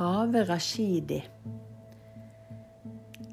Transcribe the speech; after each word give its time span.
Kaveh 0.00 0.48
Rashidi. 0.48 1.18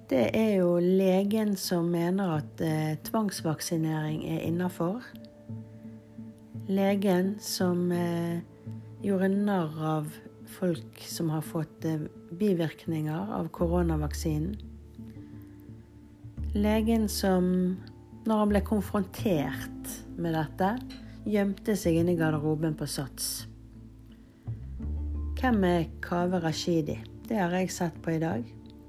Det 0.10 0.24
er 0.36 0.58
jo 0.58 0.74
legen 0.84 1.54
som 1.56 1.88
mener 1.88 2.42
at 2.42 2.60
eh, 2.60 2.98
tvangsvaksinering 3.08 4.26
er 4.28 4.42
innafor. 4.50 5.00
Legen 6.68 7.38
som 7.40 7.88
eh, 7.96 8.44
gjorde 9.00 9.32
narr 9.48 9.80
av 9.94 10.12
folk 10.58 11.08
som 11.08 11.32
har 11.32 11.48
fått 11.48 11.88
eh, 11.88 12.04
bivirkninger 12.36 13.32
av 13.40 13.48
koronavaksinen. 13.56 14.60
Legen 16.52 17.08
som, 17.08 17.78
når 18.28 18.44
han 18.44 18.58
ble 18.58 18.68
konfrontert 18.68 20.00
med 20.20 20.36
dette, 20.36 20.76
gjemte 21.24 21.80
seg 21.80 22.02
inne 22.02 22.18
i 22.18 22.20
garderoben 22.20 22.76
på 22.76 22.92
Sats. 22.92 23.47
Hvem 25.38 25.64
er 25.64 25.84
Kaveh 26.02 26.44
Rashidi? 26.44 26.96
Det 27.30 27.38
har 27.38 27.52
jeg 27.54 27.70
sett 27.72 28.02
på 28.02 28.10
i 28.10 28.20
dag. 28.20 28.46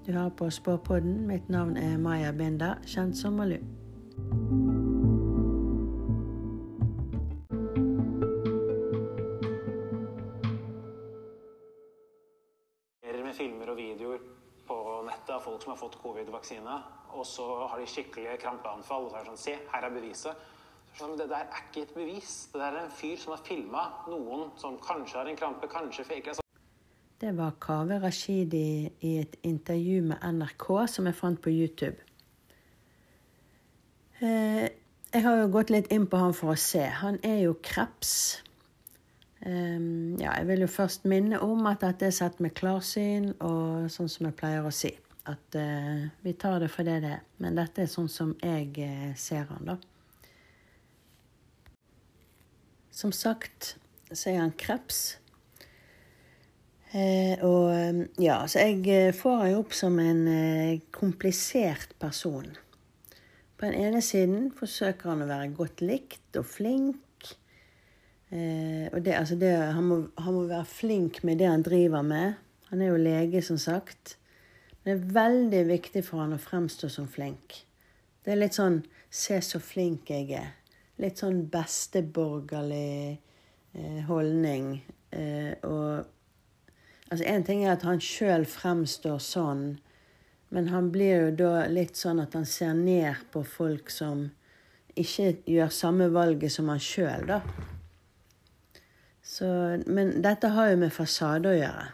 Du 0.06 0.12
hører 0.12 0.30
på 0.32 0.50
Spåpodden. 0.50 1.26
Mitt 1.26 1.48
navn 1.48 1.76
er 1.76 1.98
Maya 2.00 2.30
Binda, 2.32 2.70
kjent 2.88 3.16
som 3.16 3.36
Malu. 3.36 3.58
med 13.28 13.36
filmer 13.36 13.68
og 13.68 13.76
videoer 13.76 14.24
på 14.64 14.76
nettet 15.04 15.34
av 15.34 15.44
folk 15.44 15.60
som 15.62 15.74
har 15.74 15.80
fått 15.82 16.00
covid-vaksine, 16.00 16.78
og 17.12 17.26
så 17.26 17.66
har 17.68 17.76
de 17.76 17.86
skikkelige 17.86 18.38
krampeanfall. 18.40 19.04
Og 19.04 19.10
så 19.10 19.18
er 19.18 19.26
det 19.26 19.34
sånn 19.34 19.44
Se, 19.44 19.58
her 19.68 19.84
er 19.84 19.92
beviset. 19.92 20.48
Så 20.98 21.06
sånn, 21.06 21.14
det 21.14 21.28
der 21.30 21.44
er 21.46 21.58
ikke 21.62 21.84
et 21.84 21.90
bevis. 21.94 22.30
Det 22.50 22.58
der 22.58 22.74
er 22.74 22.84
en 22.88 22.90
fyr 22.90 23.14
som 23.22 23.36
har 23.36 23.42
filma 23.46 23.82
noen 24.10 24.48
som 24.58 24.80
kanskje 24.82 25.20
har 25.20 25.28
en 25.30 25.36
krampe, 25.38 25.68
kanskje 25.70 26.02
faker. 26.08 26.40
Det 27.22 27.30
var 27.38 27.52
Kaveh 27.62 28.00
Rashidi 28.02 28.90
i 29.06 29.12
et 29.20 29.36
intervju 29.46 30.00
med 30.08 30.24
NRK 30.27 30.66
som 30.90 31.06
jeg 31.06 31.14
fant 31.14 31.38
på 31.38 31.52
YouTube. 31.55 32.02
Eh, 34.18 34.66
jeg 35.14 35.22
har 35.22 35.38
jo 35.38 35.52
gått 35.55 35.70
litt 35.70 35.86
inn 35.94 36.08
på 36.10 36.18
han 36.18 36.34
for 36.34 36.56
å 36.56 36.58
se. 36.58 36.82
Han 36.82 37.20
er 37.22 37.44
jo 37.44 37.55
kreps. 37.62 38.42
Ja, 39.38 40.33
jeg 40.34 40.46
vil 40.48 40.64
jo 40.64 40.66
først 40.66 41.06
minne 41.06 41.38
om 41.46 41.62
at 41.70 41.84
dette 41.84 42.08
er 42.08 42.16
sett 42.16 42.40
med 42.42 42.56
klarsyn, 42.58 43.30
og 43.38 43.86
sånn 43.94 44.10
som 44.10 44.27
jeg 44.27 44.36
pleier 44.36 44.66
å 44.66 44.74
si. 44.74 44.90
At 45.30 45.55
uh, 45.55 46.08
vi 46.24 46.33
tar 46.34 46.58
det 46.58 46.72
for 46.74 46.83
det 46.83 46.98
det 47.05 47.12
er. 47.20 47.22
Men 47.38 47.56
dette 47.56 47.84
er 47.84 47.92
sånn 47.92 48.10
som 48.10 48.34
jeg 48.42 48.74
uh, 48.83 49.14
ser 49.14 49.46
han, 49.52 49.62
da. 49.70 49.78
Som 52.98 53.14
sagt 53.14 53.77
så 54.10 54.32
er 54.32 54.41
han 54.42 54.54
kreps. 54.58 55.18
Eh, 56.91 57.36
og 57.44 58.22
ja, 58.22 58.40
så 58.48 58.64
jeg 58.64 59.12
får 59.14 59.42
han 59.44 59.58
opp 59.60 59.77
som 59.77 59.98
en 60.02 60.24
komplisert 60.90 61.92
person. 62.00 62.48
På 63.58 63.68
den 63.68 63.77
ene 63.86 64.00
siden 64.02 64.48
forsøker 64.56 65.12
han 65.12 65.22
å 65.22 65.28
være 65.28 65.52
godt 65.55 65.84
likt 65.84 66.40
og 66.40 66.48
flink 66.48 67.05
Eh, 68.28 68.88
og 68.92 69.00
det, 69.05 69.14
altså 69.16 69.36
det, 69.40 69.50
han, 69.56 69.84
må, 69.84 69.96
han, 70.20 70.34
må, 70.34 70.44
være 70.50 70.68
flink 70.68 71.22
med 71.24 71.40
det 71.40 71.48
han 71.48 71.64
driver 71.64 72.05
med. 72.05 72.36
Han 72.68 72.83
er 72.83 72.92
jo 72.92 73.00
lege, 73.00 73.42
som 73.42 73.58
sagt. 73.60 74.18
Det 74.84 74.92
er 74.92 75.06
veldig 75.16 75.64
viktig 75.68 76.05
for 76.05 76.22
han 76.22 76.36
å 76.36 76.40
fremstå 76.40 76.90
som 76.92 77.08
flink. 77.08 77.62
Det 78.24 78.34
er 78.34 78.42
litt 78.42 78.56
sånn 78.56 78.83
'se 79.08 79.40
så 79.40 79.60
flink 79.60 80.10
jeg 80.10 80.28
er'. 80.36 80.52
Litt 80.98 81.20
sånn 81.22 81.44
besteborgerlig 81.52 83.18
eh, 83.74 84.00
holdning. 84.08 84.72
Eh, 85.14 85.55
og 85.62 86.05
altså 87.08 87.24
Én 87.24 87.46
ting 87.46 87.64
er 87.64 87.77
at 87.77 87.86
han 87.86 88.02
sjøl 88.02 88.46
fremstår 88.48 89.20
sånn, 89.22 89.78
men 90.55 90.70
han 90.73 90.90
blir 90.92 91.28
jo 91.28 91.30
da 91.42 91.52
litt 91.70 91.98
sånn 92.00 92.23
at 92.23 92.34
han 92.34 92.48
ser 92.48 92.74
ned 92.74 93.28
på 93.33 93.45
folk 93.46 93.92
som 93.92 94.28
ikke 94.98 95.36
gjør 95.46 95.70
samme 95.73 96.08
valget 96.11 96.52
som 96.52 96.70
han 96.73 96.83
sjøl, 96.83 97.28
da. 97.28 97.42
Så, 99.23 99.46
men 99.86 100.17
dette 100.24 100.48
har 100.55 100.70
jo 100.73 100.78
med 100.80 100.92
fasade 100.94 101.50
å 101.50 101.56
gjøre. 101.56 101.89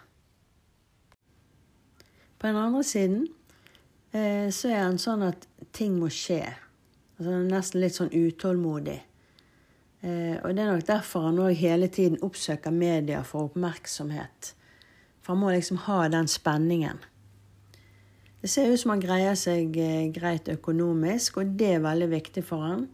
På 2.38 2.46
den 2.46 2.60
andre 2.60 2.84
siden 2.86 3.24
eh, 4.12 4.46
så 4.54 4.70
er 4.70 4.84
han 4.84 5.00
sånn 5.02 5.24
at 5.26 5.48
ting 5.74 5.98
må 5.98 6.10
skje. 6.14 6.44
Altså 7.14 7.40
Nesten 7.46 7.82
litt 7.82 7.96
sånn 7.96 8.12
utålmodig. 8.12 8.98
Eh, 10.04 10.36
og 10.42 10.52
det 10.52 10.64
er 10.64 10.72
nok 10.72 10.86
derfor 10.88 11.28
han 11.28 11.40
òg 11.40 11.54
hele 11.56 11.88
tiden 11.88 12.20
oppsøker 12.26 12.74
media 12.74 13.22
for 13.24 13.48
oppmerksomhet. 13.48 14.52
For 15.22 15.32
han 15.32 15.40
må 15.40 15.52
liksom 15.54 15.84
ha 15.86 16.02
den 16.12 16.28
spenningen. 16.28 17.00
Det 18.44 18.50
ser 18.52 18.68
ut 18.68 18.80
som 18.80 18.92
han 18.92 19.00
greier 19.00 19.38
seg 19.40 19.78
eh, 19.80 20.10
greit 20.12 20.50
økonomisk, 20.52 21.38
og 21.40 21.54
det 21.56 21.70
er 21.78 21.86
veldig 21.86 22.10
viktig 22.12 22.44
for 22.44 22.66
han. 22.66 22.84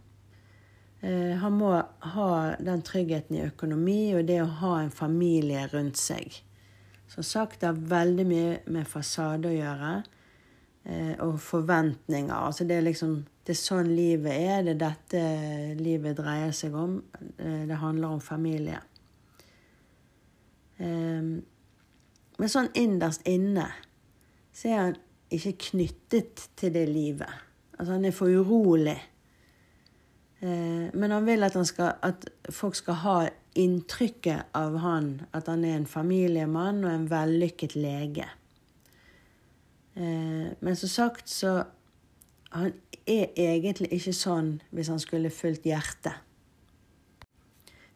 Eh, 1.03 1.32
han 1.41 1.56
må 1.59 1.72
ha 2.14 2.30
den 2.60 2.84
tryggheten 2.86 3.41
i 3.41 3.47
økonomi 3.48 4.12
og 4.14 4.28
det 4.28 4.42
å 4.44 4.53
ha 4.60 4.76
en 4.82 4.94
familie 4.94 5.64
rundt 5.72 5.98
seg. 5.98 6.36
Som 7.10 7.26
sagt, 7.26 7.60
det 7.60 7.72
har 7.72 7.82
veldig 7.91 8.26
mye 8.28 8.56
med 8.70 8.86
fasade 8.86 9.50
å 9.50 9.56
gjøre. 9.56 9.94
Eh, 10.84 11.14
og 11.20 11.41
forventninger. 11.41 12.34
Altså 12.34 12.64
det 12.64 12.76
er 12.78 12.86
liksom 12.86 13.24
Det 13.46 13.56
er 13.56 13.58
sånn 13.58 13.88
livet 13.96 14.30
er. 14.30 14.62
Det 14.62 14.74
er 14.76 14.80
dette 14.80 15.20
livet 15.80 16.18
dreier 16.18 16.52
seg 16.54 16.74
om. 16.76 17.00
Eh, 17.38 17.66
det 17.66 17.78
handler 17.80 18.14
om 18.14 18.20
familie. 18.20 18.78
Men 20.80 22.48
sånn 22.48 22.70
innerst 22.72 23.26
inne 23.28 23.66
så 24.56 24.68
er 24.70 24.78
han 24.78 24.94
ikke 25.28 25.52
knyttet 25.66 26.46
til 26.56 26.72
det 26.72 26.86
livet. 26.88 27.34
Altså 27.76 27.98
han 27.98 28.06
er 28.08 28.14
for 28.16 28.32
urolig 28.32 28.97
Eh, 30.41 30.88
men 30.92 31.10
han 31.10 31.26
vil 31.26 31.44
at, 31.44 31.54
han 31.54 31.68
skal, 31.68 31.92
at, 32.02 32.24
folk 32.48 32.74
skal 32.78 32.97
ha 33.02 33.16
inntrykket 33.60 34.54
av 34.56 34.78
han, 34.80 35.12
at 35.36 35.50
han 35.52 35.66
er 35.68 35.76
en 35.76 35.88
familiemann 35.88 36.84
og 36.86 36.92
en 36.94 37.08
vellykket 37.10 37.76
lege. 37.76 38.28
Eh, 40.00 40.48
men 40.58 40.76
som 40.76 40.88
sagt 40.88 41.28
så 41.28 41.64
Han 42.50 42.72
er 43.06 43.28
egentlig 43.38 43.92
ikke 43.94 44.12
sånn 44.16 44.56
hvis 44.74 44.88
han 44.90 44.98
skulle 44.98 45.30
fulgt 45.30 45.68
hjertet. 45.68 46.16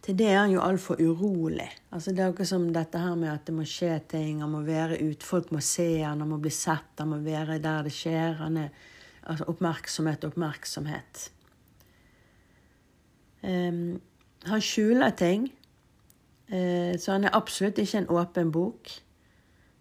Til 0.05 0.15
det 0.19 0.29
er 0.29 0.37
han 0.43 0.53
jo 0.53 0.61
altfor 0.63 1.01
urolig. 1.01 1.67
Altså 1.91 2.13
Det 2.13 2.21
er 2.23 2.29
jo 2.29 2.35
ikke 2.37 2.47
som 2.47 2.67
dette 2.73 3.01
her 3.01 3.17
med 3.17 3.33
at 3.33 3.47
det 3.49 3.55
må 3.57 3.65
skje 3.67 3.97
ting, 4.13 4.43
han 4.45 4.53
må 4.53 4.61
være 4.63 5.01
ute, 5.01 5.27
folk 5.27 5.51
må 5.51 5.63
se 5.65 5.89
han, 6.03 6.21
han 6.21 6.29
må 6.29 6.39
bli 6.39 6.53
sett, 6.55 6.93
han 7.01 7.11
må 7.11 7.19
være 7.25 7.59
der 7.59 7.89
det 7.89 7.95
skjer. 7.97 8.37
Han 8.43 8.61
er, 8.63 8.69
altså 9.25 9.49
Oppmerksomhet, 9.51 10.27
oppmerksomhet. 10.29 11.25
Um, 13.43 14.01
han 14.47 14.63
skjuler 14.63 15.17
ting, 15.19 15.49
uh, 16.53 16.95
så 17.01 17.17
han 17.17 17.25
er 17.25 17.35
absolutt 17.35 17.81
ikke 17.81 18.05
en 18.05 18.13
åpen 18.13 18.53
bok. 18.53 18.93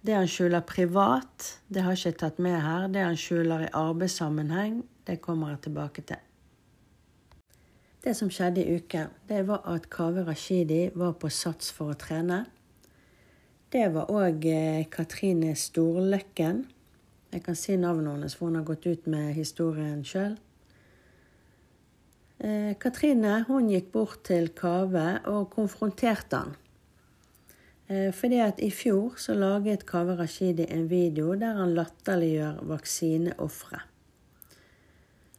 Det 0.03 0.15
han 0.17 0.27
skjuler 0.27 0.59
privat, 0.67 1.45
det 1.71 1.85
har 1.85 1.95
jeg 1.95 2.11
ikke 2.11 2.19
tatt 2.25 2.39
med 2.43 2.57
her. 2.59 2.89
Det 2.91 3.03
han 3.05 3.15
skjuler 3.15 3.67
i 3.67 3.73
arbeidssammenheng, 3.79 4.81
det 5.07 5.21
kommer 5.23 5.53
jeg 5.53 5.61
tilbake 5.69 6.03
til. 6.09 6.19
Det 8.03 8.11
som 8.19 8.27
skjedde 8.27 8.65
i 8.65 8.75
uken, 8.75 9.13
det 9.29 9.45
var 9.47 9.63
at 9.71 9.87
Kaveh 9.87 10.27
Rashidi 10.27 10.89
var 10.99 11.13
på 11.15 11.29
Sats 11.31 11.71
for 11.71 11.93
å 11.93 11.99
trene. 11.99 12.41
Det 13.71 13.85
var 13.93 14.11
òg 14.11 14.43
eh, 14.45 14.83
Katrine 14.91 15.53
Storløkken. 15.55 16.65
Jeg 17.31 17.45
kan 17.45 17.55
si 17.57 17.77
navnet 17.79 18.11
hennes, 18.11 18.35
for 18.35 18.51
hun 18.51 18.59
har 18.59 18.67
gått 18.67 18.83
ut 18.85 19.07
med 19.07 19.31
historien 19.37 20.03
sjøl. 20.03 20.35
Eh, 22.43 22.75
Katrine 22.75 23.39
hun 23.47 23.71
gikk 23.71 23.87
bort 23.95 24.19
til 24.27 24.51
Kave 24.51 25.23
og 25.31 25.47
konfronterte 25.55 26.43
han. 26.43 26.53
Eh, 27.87 28.11
fordi 28.15 28.39
at 28.43 28.61
I 28.63 28.69
fjor 28.71 29.17
så 29.19 29.35
laget 29.35 29.85
Kaveh 29.85 30.19
Rashidi 30.19 30.65
en 30.69 30.87
video 30.89 31.35
der 31.35 31.59
han 31.59 31.75
latterliggjør 31.75 32.63
vaksineofre. 32.69 33.81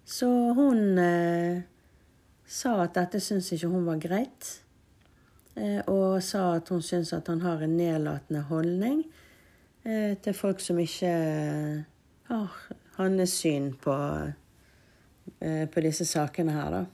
Så 0.05 0.29
hun 0.55 0.99
eh, 0.99 1.63
sa 2.47 2.77
at 2.83 2.95
dette 2.95 3.21
syns 3.25 3.53
ikke 3.53 3.73
hun 3.73 3.89
var 3.89 4.03
greit. 4.03 4.53
Eh, 5.57 5.81
og 5.87 6.23
sa 6.23 6.55
at 6.59 6.69
hun 6.69 6.83
syns 6.83 7.13
at 7.17 7.29
han 7.33 7.41
har 7.41 7.65
en 7.65 7.77
nedlatende 7.77 8.45
holdning 8.51 9.05
eh, 9.85 10.17
til 10.21 10.35
folk 10.35 10.61
som 10.61 10.79
ikke 10.79 11.15
har 12.29 12.57
hans 12.97 13.39
syn 13.41 13.73
på 13.81 13.95
Eh, 15.41 15.69
på 15.69 15.81
disse 15.81 16.05
sakene 16.05 16.53
her, 16.53 16.71
da. 16.71 16.85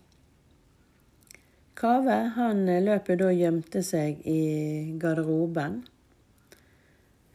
Kave 1.81 2.17
han 2.37 2.67
eh, 2.69 2.83
løp 2.85 3.09
jo 3.09 3.17
da 3.23 3.31
og 3.31 3.41
gjemte 3.41 3.83
seg 3.87 4.21
i 4.29 4.43
garderoben. 5.01 5.79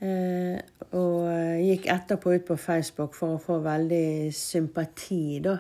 Eh, 0.06 0.60
og 0.96 1.26
gikk 1.66 1.88
etterpå 1.90 2.36
ut 2.36 2.46
på 2.48 2.60
Facebook 2.62 3.16
for 3.18 3.36
å 3.36 3.42
få 3.42 3.58
veldig 3.66 4.30
sympati, 4.36 5.40
da. 5.44 5.58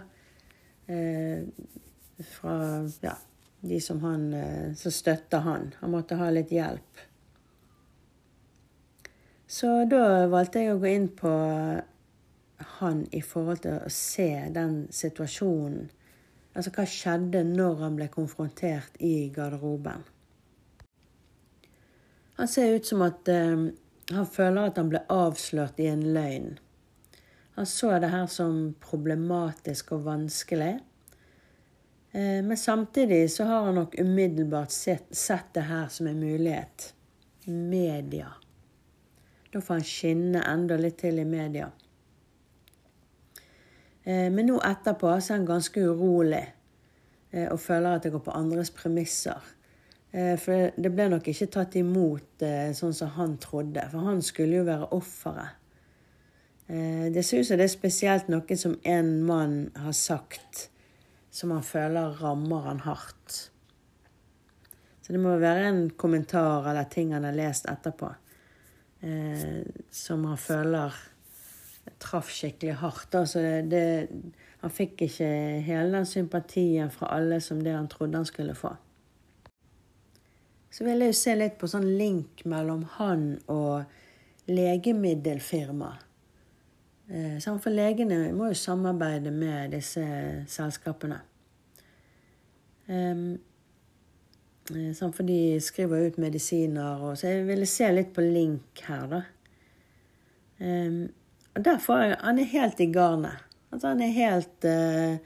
fra 2.35 2.57
ja, 3.01 3.15
de 3.65 3.79
som, 3.81 3.99
han, 4.05 4.29
som 4.77 4.93
støtter 4.93 5.41
han. 5.41 5.71
Han 5.81 5.91
måtte 5.95 6.19
ha 6.19 6.29
litt 6.29 6.53
hjelp. 6.53 7.01
Så 9.47 9.71
da 9.89 10.27
valgte 10.29 10.61
jeg 10.61 10.75
å 10.75 10.79
gå 10.81 10.93
inn 10.93 11.09
på 11.17 11.33
han 12.79 13.03
i 13.11 13.21
forhold 13.25 13.61
til 13.65 13.77
å 13.81 13.91
se 13.93 14.29
den 14.53 14.85
situasjonen. 14.93 15.89
Altså 16.55 16.71
hva 16.71 16.85
skjedde 16.87 17.43
når 17.47 17.81
han 17.83 17.97
ble 17.99 18.07
konfrontert 18.11 18.95
i 19.03 19.29
garderoben. 19.35 20.05
Han 22.35 22.47
ser 22.51 22.75
ut 22.75 22.87
som 22.87 23.03
at 23.03 23.27
eh, 23.31 23.67
han 24.11 24.27
føler 24.27 24.69
at 24.69 24.79
han 24.79 24.91
ble 24.91 25.01
avslørt 25.11 25.79
i 25.79 25.89
en 25.91 26.03
løgn. 26.15 26.55
Han 27.55 27.67
så 27.67 27.93
det 27.99 28.11
her 28.11 28.27
som 28.31 28.75
problematisk 28.83 29.93
og 29.95 30.03
vanskelig. 30.07 30.73
Eh, 32.11 32.41
men 32.43 32.57
samtidig 32.57 33.31
så 33.31 33.47
har 33.47 33.69
han 33.69 33.79
nok 33.79 33.95
umiddelbart 33.99 34.71
sett, 34.71 35.07
sett 35.15 35.53
det 35.55 35.67
her 35.69 35.87
som 35.87 36.07
en 36.07 36.19
mulighet. 36.19 36.93
Media. 37.45 38.33
Da 39.51 39.61
får 39.61 39.73
han 39.73 39.87
skinne 39.87 40.43
enda 40.43 40.75
litt 40.79 40.99
til 40.99 41.19
i 41.19 41.25
media. 41.27 41.69
Eh, 44.05 44.29
men 44.31 44.45
nå 44.45 44.59
etterpå 44.61 45.09
så 45.17 45.33
er 45.33 45.39
han 45.39 45.47
ganske 45.49 45.81
urolig 45.81 46.43
eh, 47.33 47.47
og 47.49 47.57
føler 47.61 47.97
at 47.97 48.05
det 48.05 48.13
går 48.13 48.21
på 48.27 48.35
andres 48.37 48.69
premisser. 48.75 49.41
Eh, 50.13 50.35
for 50.41 50.75
det 50.77 50.91
ble 50.93 51.09
nok 51.09 51.29
ikke 51.31 51.49
tatt 51.55 51.77
imot 51.79 52.45
sånn 52.77 52.93
som 52.93 53.15
han 53.17 53.37
trodde, 53.41 53.87
for 53.91 54.05
han 54.05 54.21
skulle 54.25 54.61
jo 54.61 54.67
være 54.67 54.91
offeret. 54.95 55.61
Det 56.65 57.21
ser 57.21 57.43
ut 57.43 57.45
som 57.45 57.59
det 57.59 57.67
er 57.67 57.69
spesielt 57.69 58.29
noe 58.33 58.55
som 58.57 58.71
en 58.89 59.09
mann 59.21 59.57
har 59.77 59.93
sagt, 59.93 60.63
som 61.29 61.51
han 61.53 61.61
føler 61.61 62.15
rammer 62.17 62.63
han 62.65 62.79
hardt. 62.81 63.35
Så 65.05 65.13
det 65.13 65.21
må 65.21 65.35
være 65.37 65.67
en 65.67 65.83
kommentar 65.93 66.65
eller 66.65 66.89
ting 66.89 67.13
han 67.13 67.27
har 67.27 67.37
lest 67.37 67.69
etterpå, 67.69 68.09
som 69.93 70.25
han 70.25 70.41
føler 70.41 70.97
traff 72.01 72.31
skikkelig 72.33 72.77
hardt. 72.81 73.15
Altså 73.15 73.43
det, 73.65 73.83
han 74.61 74.73
fikk 74.73 75.05
ikke 75.07 75.27
hele 75.65 75.91
den 75.97 76.07
sympatien 76.09 76.91
fra 76.93 77.11
alle 77.17 77.41
som 77.43 77.61
det 77.63 77.75
han 77.75 77.89
trodde 77.91 78.17
han 78.21 78.29
skulle 78.29 78.55
få. 78.57 78.75
Så 80.71 80.83
vil 80.83 80.99
jeg 80.99 81.13
jo 81.13 81.19
se 81.19 81.35
litt 81.37 81.55
på 81.59 81.69
sånn 81.71 81.87
link 81.95 82.43
mellom 82.51 82.83
han 82.97 83.27
og 83.47 83.85
legemiddelfirma. 84.51 85.93
Eh, 87.07 87.37
for 87.39 87.71
legene 87.71 88.33
må 88.35 88.49
jo 88.51 88.57
samarbeide 88.59 89.31
med 89.31 89.71
disse 89.77 90.03
selskapene. 90.51 91.21
Sånn 94.65 95.13
for 95.13 95.25
de 95.25 95.39
skriver 95.61 96.07
ut 96.09 96.17
medisiner, 96.21 97.01
og, 97.01 97.15
så 97.17 97.31
jeg 97.31 97.45
ville 97.47 97.69
se 97.69 97.87
litt 97.93 98.11
på 98.13 98.25
link 98.25 98.81
her, 98.87 99.05
da. 99.11 99.21
Derfor 101.55 102.01
er 102.03 102.15
han 102.19 102.39
er 102.39 102.51
helt 102.51 102.79
i 102.79 102.91
garnet. 102.91 103.43
Altså 103.71 103.87
han 103.93 104.01
er 104.01 104.11
helt 104.15 104.65
eh, 104.65 105.17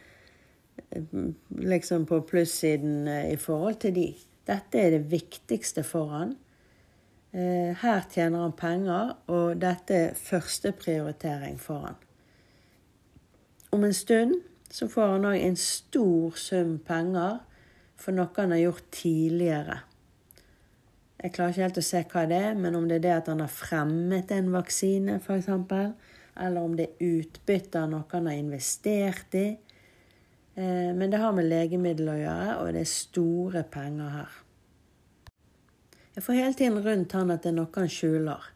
liksom 1.49 2.05
på 2.05 2.21
plussiden 2.21 3.07
eh, 3.07 3.31
i 3.33 3.37
forhold 3.37 3.81
til 3.81 3.95
de. 3.95 4.13
Dette 4.47 4.79
er 4.79 4.93
det 4.97 5.11
viktigste 5.11 5.83
for 5.83 6.13
han. 6.13 6.35
Eh, 7.33 7.73
her 7.81 8.05
tjener 8.09 8.45
han 8.45 8.55
penger, 8.57 9.15
og 9.27 9.59
dette 9.61 9.93
er 9.93 10.15
førsteprioritering 10.17 11.59
for 11.61 11.89
han. 11.89 11.99
Om 13.71 13.83
en 13.83 13.93
stund 13.93 14.33
så 14.69 14.87
får 14.89 15.13
han 15.15 15.27
òg 15.29 15.43
en 15.43 15.57
stor 15.57 16.37
sum 16.37 16.77
penger 16.85 17.39
for 17.99 18.15
noe 18.17 18.33
han 18.37 18.53
har 18.53 18.63
gjort 18.63 18.89
tidligere. 18.93 19.79
Jeg 21.19 21.33
klarer 21.35 21.51
ikke 21.51 21.65
helt 21.65 21.81
å 21.81 21.83
se 21.83 22.01
hva 22.13 22.23
det 22.29 22.37
er, 22.47 22.53
men 22.55 22.77
om 22.79 22.87
det 22.87 22.99
er 22.99 23.03
det 23.03 23.15
at 23.17 23.29
han 23.33 23.41
har 23.43 23.51
fremmet 23.51 24.31
en 24.31 24.53
vaksine, 24.53 25.17
f.eks., 25.19 25.49
eller 26.39 26.61
om 26.61 26.75
det 26.77 26.85
er 26.87 27.09
utbytte 27.19 27.81
av 27.81 27.89
noe 27.91 28.07
han 28.13 28.29
har 28.29 28.37
investert 28.39 29.35
i. 29.35 29.47
Eh, 30.59 30.95
men 30.95 31.11
det 31.11 31.17
har 31.21 31.35
med 31.35 31.47
legemiddel 31.47 32.11
å 32.11 32.19
gjøre, 32.19 32.55
og 32.61 32.71
det 32.75 32.83
er 32.83 32.91
store 32.91 33.63
penger 33.71 34.13
her. 34.15 34.37
Jeg 36.15 36.25
får 36.25 36.39
hele 36.39 36.57
tiden 36.57 36.81
rundt 36.83 37.15
han 37.15 37.31
at 37.31 37.45
det 37.45 37.51
er 37.53 37.59
noe 37.59 37.75
han 37.75 37.91
skjuler. 37.91 38.49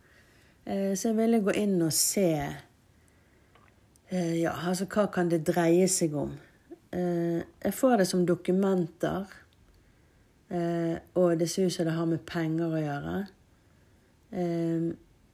Eh, 0.65 0.91
så 0.95 1.11
jeg 1.11 1.19
ville 1.21 1.43
gå 1.43 1.55
inn 1.59 1.77
og 1.83 1.93
se 1.95 2.31
eh, 4.09 4.33
Ja, 4.41 4.55
altså 4.55 4.87
hva 4.91 5.07
kan 5.11 5.31
det 5.31 5.45
dreie 5.47 5.87
seg 5.91 6.15
om? 6.17 6.35
Jeg 6.93 7.73
får 7.73 7.95
det 7.97 8.05
som 8.05 8.21
dokumenter, 8.21 9.23
og 11.17 11.39
det 11.39 11.47
ser 11.49 11.65
ut 11.65 11.73
som 11.73 11.87
det 11.87 11.95
har 11.95 12.05
med 12.05 12.21
penger 12.29 12.69
å 12.69 12.81
gjøre. 12.83 13.15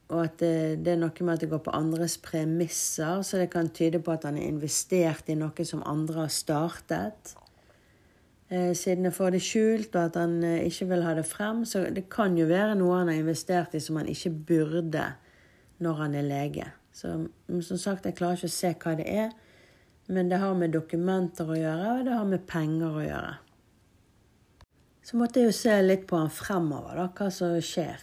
Og 0.09 0.23
at 0.23 0.39
det, 0.41 0.79
det, 0.85 0.95
er 0.95 1.01
noe 1.03 1.25
med 1.25 1.35
at 1.35 1.44
det 1.44 1.51
går 1.51 1.61
på 1.67 1.73
andres 1.77 2.15
premisser, 2.21 3.21
så 3.21 3.38
det 3.38 3.51
kan 3.53 3.69
tyde 3.69 4.01
på 4.01 4.15
at 4.15 4.25
han 4.25 4.39
er 4.41 4.50
investert 4.50 5.29
i 5.29 5.38
noe 5.38 5.65
som 5.67 5.85
andre 5.85 6.23
har 6.23 6.33
startet. 6.33 7.35
Eh, 8.50 8.71
siden 8.73 9.06
jeg 9.06 9.13
får 9.13 9.35
det 9.35 9.41
skjult, 9.45 9.94
og 9.94 10.07
at 10.07 10.15
han 10.17 10.39
eh, 10.44 10.63
ikke 10.65 10.88
vil 10.89 11.06
ha 11.06 11.13
det 11.13 11.27
frem. 11.29 11.61
Så 11.69 11.83
det 11.94 12.07
kan 12.09 12.38
jo 12.38 12.47
være 12.50 12.77
noe 12.79 13.03
han 13.03 13.11
har 13.13 13.21
investert 13.21 13.77
i 13.77 13.83
som 13.83 14.00
han 14.01 14.09
ikke 14.09 14.33
burde 14.50 15.06
når 15.79 16.01
han 16.01 16.17
er 16.17 16.25
lege. 16.25 16.71
Så 16.89 17.13
som 17.61 17.77
sagt, 17.77 18.09
jeg 18.09 18.17
klarer 18.17 18.39
ikke 18.39 18.50
å 18.50 18.56
se 18.56 18.73
hva 18.81 18.95
det 18.97 19.06
er. 19.07 19.29
Men 20.09 20.31
det 20.31 20.39
har 20.41 20.57
med 20.57 20.73
dokumenter 20.73 21.45
å 21.45 21.59
gjøre, 21.59 21.91
og 22.00 22.07
det 22.07 22.17
har 22.17 22.25
med 22.25 22.47
penger 22.50 22.97
å 22.97 23.06
gjøre. 23.06 23.35
Så 25.06 25.17
måtte 25.21 25.41
jeg 25.41 25.51
jo 25.51 25.57
se 25.57 25.75
litt 25.85 26.09
på 26.09 26.17
han 26.17 26.33
fremover, 26.33 26.97
da, 26.97 27.06
hva 27.13 27.29
som 27.33 27.53
skjer. 27.61 28.01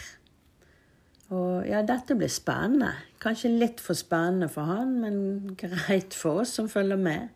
Og 1.35 1.67
ja, 1.67 1.81
dette 1.83 2.15
blir 2.15 2.31
spennende. 2.31 2.93
Kanskje 3.23 3.51
litt 3.51 3.81
for 3.83 3.99
spennende 3.99 4.49
for 4.53 4.69
han, 4.71 4.93
men 5.03 5.57
greit 5.59 6.15
for 6.15 6.45
oss 6.45 6.55
som 6.59 6.69
følger 6.71 7.01
med. 7.01 7.33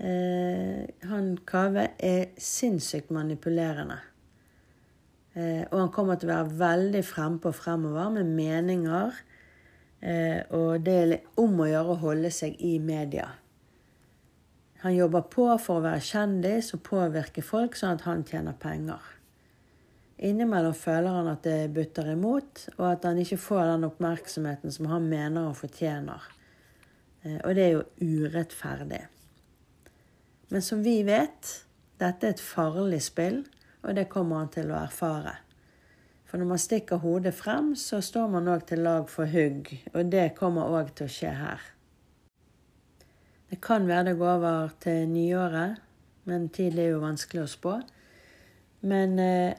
Eh, 0.00 0.86
han 1.10 1.34
Kave 1.46 1.88
er 1.98 2.30
sinnssykt 2.38 3.10
manipulerende. 3.10 3.98
Eh, 5.34 5.66
og 5.70 5.76
han 5.80 5.92
kommer 5.94 6.16
til 6.18 6.30
å 6.30 6.36
være 6.36 6.56
veldig 6.62 7.02
frempå 7.04 7.52
fremover 7.54 8.14
med 8.14 8.30
meninger. 8.38 9.20
Eh, 10.00 10.40
og 10.56 10.86
det 10.86 10.96
er 11.02 11.16
om 11.42 11.60
å 11.60 11.68
gjøre 11.68 11.94
å 11.94 12.02
holde 12.06 12.30
seg 12.32 12.56
i 12.64 12.78
media. 12.78 13.26
Han 14.80 14.94
jobber 14.96 15.26
på 15.28 15.50
for 15.60 15.80
å 15.80 15.84
være 15.84 16.00
kjendis 16.00 16.70
og 16.72 16.86
påvirke 16.86 17.42
folk 17.44 17.76
sånn 17.76 17.98
at 17.98 18.06
han 18.06 18.22
tjener 18.24 18.56
penger. 18.56 19.02
Innimellom 20.20 20.74
føler 20.76 21.14
han 21.16 21.30
at 21.30 21.46
det 21.46 21.70
butter 21.72 22.10
imot, 22.12 22.66
og 22.76 22.84
at 22.90 23.06
han 23.08 23.18
ikke 23.22 23.38
får 23.40 23.62
den 23.70 23.86
oppmerksomheten 23.88 24.74
som 24.74 24.90
han 24.90 25.06
mener 25.08 25.48
han 25.48 25.56
fortjener. 25.56 26.26
Eh, 27.22 27.38
og 27.38 27.54
det 27.56 27.64
er 27.64 27.72
jo 27.78 27.86
urettferdig. 28.04 29.00
Men 30.50 30.64
som 30.66 30.82
vi 30.84 30.98
vet, 31.06 31.54
dette 32.00 32.26
er 32.26 32.34
et 32.34 32.42
farlig 32.42 33.00
spill, 33.06 33.42
og 33.80 33.96
det 33.96 34.10
kommer 34.12 34.42
han 34.42 34.52
til 34.52 34.72
å 34.74 34.82
erfare. 34.82 35.38
For 36.28 36.38
når 36.38 36.50
man 36.52 36.60
stikker 36.62 37.00
hodet 37.02 37.32
frem, 37.34 37.72
så 37.74 38.02
står 38.04 38.28
man 38.30 38.50
òg 38.52 38.66
til 38.68 38.84
lag 38.84 39.08
for 39.10 39.30
hugg, 39.30 39.72
og 39.94 40.12
det 40.12 40.34
kommer 40.36 40.68
òg 40.68 40.92
til 40.98 41.08
å 41.08 41.14
skje 41.14 41.32
her. 41.38 41.64
Det 43.50 43.58
kan 43.64 43.88
være 43.88 44.10
det 44.10 44.18
går 44.20 44.36
over 44.36 44.76
til 44.84 45.08
nyåret, 45.10 45.80
men 46.28 46.46
tidlig 46.54 46.84
er 46.84 46.92
jo 46.92 47.02
vanskelig 47.02 47.42
å 47.42 47.50
spå. 47.50 47.74
Men 48.86 49.18
eh, 49.18 49.58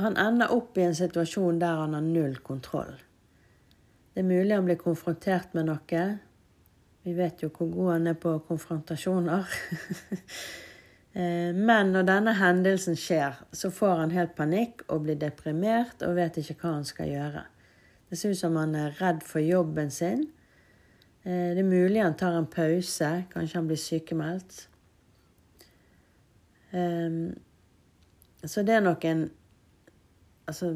han 0.00 0.16
ender 0.16 0.52
opp 0.52 0.78
i 0.78 0.86
en 0.86 0.96
situasjon 0.96 1.58
der 1.60 1.80
han 1.82 1.94
har 1.94 2.04
null 2.04 2.36
kontroll. 2.44 2.94
Det 4.12 4.20
er 4.20 4.28
mulig 4.28 4.54
han 4.54 4.64
blir 4.64 4.80
konfrontert 4.80 5.54
med 5.56 5.68
noe. 5.68 6.02
Vi 7.02 7.14
vet 7.16 7.42
jo 7.42 7.50
hvor 7.52 7.70
god 7.72 7.90
han 7.92 8.12
er 8.12 8.20
på 8.20 8.36
konfrontasjoner. 8.48 9.48
Eh, 11.12 11.52
men 11.52 11.90
når 11.92 12.06
denne 12.08 12.32
hendelsen 12.38 12.94
skjer, 12.96 13.34
så 13.52 13.68
får 13.68 13.98
han 13.98 14.14
helt 14.16 14.30
panikk 14.32 14.80
og 14.86 15.02
blir 15.04 15.18
deprimert 15.20 16.00
og 16.06 16.14
vet 16.16 16.38
ikke 16.40 16.54
hva 16.62 16.70
han 16.78 16.86
skal 16.88 17.10
gjøre. 17.10 17.42
Det 18.08 18.16
ser 18.16 18.32
ut 18.32 18.40
som 18.40 18.56
han 18.56 18.72
er 18.80 18.96
redd 18.96 19.20
for 19.28 19.44
jobben 19.44 19.92
sin. 19.92 20.22
Eh, 21.20 21.52
det 21.52 21.60
er 21.60 21.68
mulig 21.68 22.00
han 22.00 22.16
tar 22.16 22.38
en 22.38 22.48
pause. 22.48 23.10
Kanskje 23.28 23.58
han 23.58 23.68
blir 23.68 23.82
sykemeldt. 23.82 24.62
Eh, 26.80 27.20
så 28.48 28.64
det 28.64 28.78
er 28.78 28.88
nok 28.88 29.04
en 29.04 29.26
altså, 30.46 30.74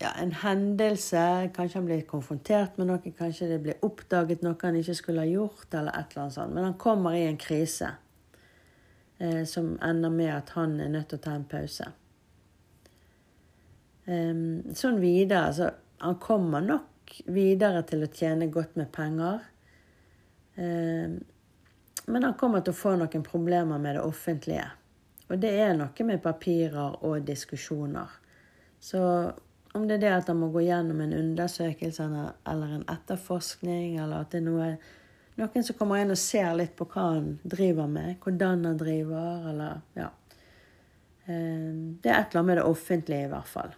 ja, 0.00 0.10
en 0.22 0.32
hendelse. 0.32 1.50
Kanskje 1.54 1.78
han 1.78 1.88
blir 1.88 2.06
konfrontert 2.08 2.78
med 2.78 2.90
noe, 2.90 3.12
kanskje 3.18 3.50
det 3.52 3.60
blir 3.64 3.84
oppdaget 3.86 4.44
noe 4.44 4.58
han 4.62 4.78
ikke 4.80 4.96
skulle 4.98 5.24
ha 5.24 5.30
gjort. 5.30 5.68
eller 5.72 5.92
et 5.92 6.12
eller 6.12 6.22
annet 6.22 6.38
sånt. 6.38 6.54
Men 6.54 6.68
han 6.70 6.78
kommer 6.78 7.16
i 7.16 7.26
en 7.26 7.40
krise 7.40 7.90
eh, 9.18 9.44
som 9.44 9.78
ender 9.82 10.10
med 10.10 10.34
at 10.36 10.54
han 10.58 10.80
er 10.80 10.92
nødt 10.92 11.08
til 11.12 11.20
å 11.22 11.26
ta 11.28 11.36
en 11.38 11.48
pause. 11.48 11.90
Um, 14.04 14.74
sånn 14.76 14.98
videre. 15.00 15.46
Altså, 15.48 15.70
han 16.04 16.18
kommer 16.20 16.60
nok 16.60 17.14
videre 17.32 17.84
til 17.88 18.04
å 18.04 18.10
tjene 18.12 18.50
godt 18.52 18.76
med 18.76 18.90
penger. 18.92 19.46
Um, 20.56 21.22
men 22.04 22.26
han 22.26 22.36
kommer 22.36 22.60
til 22.60 22.74
å 22.74 22.76
få 22.76 22.98
noen 23.00 23.24
problemer 23.24 23.80
med 23.80 23.96
det 23.96 24.04
offentlige. 24.04 24.66
Og 25.30 25.40
det 25.40 25.54
er 25.56 25.72
noe 25.78 26.04
med 26.04 26.20
papirer 26.22 26.98
og 27.06 27.24
diskusjoner. 27.24 28.20
Så 28.84 29.32
Om 29.74 29.88
det 29.88 29.94
er 29.94 30.02
det 30.04 30.10
at 30.14 30.28
han 30.30 30.36
må 30.38 30.52
gå 30.54 30.60
gjennom 30.68 31.00
en 31.02 31.12
undersøkelse 31.16 32.04
eller 32.46 32.74
en 32.76 32.84
etterforskning, 32.92 33.96
eller 33.98 34.22
at 34.22 34.30
det 34.30 34.38
er 34.38 34.44
noe, 34.46 34.66
noen 35.40 35.64
som 35.66 35.74
kommer 35.74 35.98
inn 35.98 36.14
og 36.14 36.20
ser 36.20 36.52
litt 36.54 36.76
på 36.78 36.86
hva 36.92 37.08
han 37.16 37.32
driver 37.42 37.88
med, 37.90 38.12
hvordan 38.22 38.68
han 38.68 38.78
driver, 38.78 39.48
eller 39.50 39.80
ja. 39.98 40.12
Eh, 41.26 41.72
det 42.04 42.12
er 42.12 42.20
et 42.20 42.36
eller 42.36 42.44
annet 42.44 42.50
med 42.52 42.60
det 42.60 42.66
offentlige, 42.70 43.26
i 43.26 43.32
hvert 43.32 43.50
fall. 43.50 43.74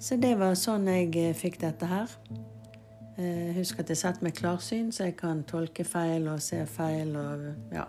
Så 0.00 0.16
det 0.16 0.32
var 0.40 0.56
sånn 0.56 0.88
jeg 0.88 1.12
eh, 1.20 1.36
fikk 1.36 1.60
dette 1.60 1.90
her. 1.90 2.16
Eh, 3.20 3.52
husk 3.58 3.82
at 3.82 3.92
jeg 3.92 4.00
setter 4.00 4.24
med 4.24 4.38
klarsyn, 4.38 4.88
så 4.96 5.10
jeg 5.10 5.18
kan 5.20 5.44
tolke 5.44 5.84
feil 5.84 6.30
og 6.32 6.40
se 6.40 6.62
feil 6.64 7.12
og 7.20 7.74
ja. 7.74 7.84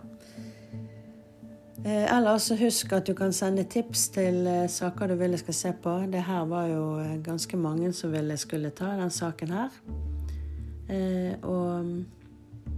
Eh, 1.86 2.32
også 2.34 2.56
husk 2.60 2.92
at 2.94 3.08
du 3.08 3.14
kan 3.18 3.34
sende 3.34 3.64
tips 3.64 4.10
til 4.10 4.48
saker 4.70 5.08
du 5.08 5.16
vil 5.16 5.34
jeg 5.34 5.40
skal 5.40 5.54
se 5.54 5.74
på. 5.84 5.96
Det 6.14 6.24
her 6.24 6.46
var 6.46 6.68
jo 6.68 6.84
ganske 7.24 7.58
mange 7.58 7.94
som 7.94 8.12
ville 8.12 8.38
skulle 8.38 8.70
ta 8.70 8.92
den 9.02 9.10
saken 9.10 9.48
her. 9.48 9.70
Og 11.42 11.86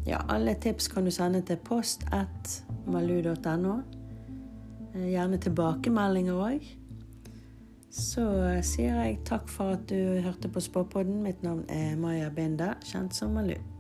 ja, 0.08 0.20
alle 0.30 0.56
tips 0.62 0.88
kan 0.88 1.06
du 1.06 1.12
sende 1.12 1.42
til 1.42 1.58
post 1.58 2.06
at 2.12 2.64
malu.no. 2.88 3.76
Gjerne 4.94 5.38
tilbakemeldinger 5.38 6.34
òg. 6.38 6.66
Så 7.94 8.26
sier 8.66 8.98
jeg 9.04 9.20
takk 9.26 9.50
for 9.50 9.76
at 9.78 9.86
du 9.90 10.22
hørte 10.26 10.50
på 10.50 10.62
Spåpodden. 10.62 11.22
Mitt 11.24 11.44
navn 11.44 11.66
er 11.70 11.96
Maja 11.98 12.30
Binda, 12.34 12.74
kjent 12.86 13.16
som 13.16 13.36
Malu. 13.38 13.73